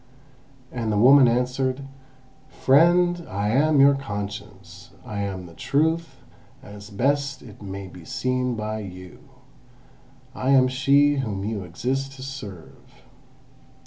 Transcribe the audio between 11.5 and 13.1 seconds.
exist to serve."